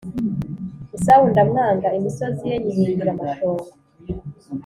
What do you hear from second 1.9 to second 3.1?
imisozi ye nyihindura